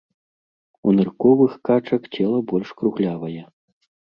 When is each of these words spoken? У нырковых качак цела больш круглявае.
У 0.87 0.93
нырковых 0.99 1.53
качак 1.69 2.03
цела 2.17 2.39
больш 2.49 2.69
круглявае. 2.81 3.37